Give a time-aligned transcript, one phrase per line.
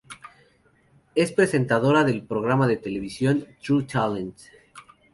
[1.13, 4.35] Es presentadora del programa de televisión "True Talent".